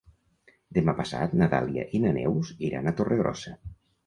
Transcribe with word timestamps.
Demà 0.77 0.95
passat 1.01 1.35
na 1.41 1.49
Dàlia 1.51 1.83
i 1.99 2.01
na 2.07 2.15
Neus 2.17 2.51
iran 2.71 2.89
a 2.89 2.95
Torregrossa. 3.03 3.55